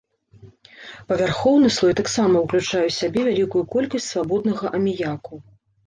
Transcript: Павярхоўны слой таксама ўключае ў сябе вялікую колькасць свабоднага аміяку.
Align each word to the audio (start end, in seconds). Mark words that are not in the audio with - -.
Павярхоўны 1.11 1.69
слой 1.77 1.93
таксама 2.01 2.35
ўключае 2.47 2.83
ў 2.87 2.91
сябе 2.99 3.21
вялікую 3.31 3.63
колькасць 3.79 4.11
свабоднага 4.17 4.77
аміяку. 4.77 5.33